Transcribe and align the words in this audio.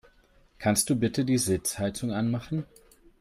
Kannst 0.57 0.89
du 0.89 0.95
bitte 0.95 1.25
die 1.25 1.37
Sitzheizung 1.37 2.11
anmachen? 2.11 2.65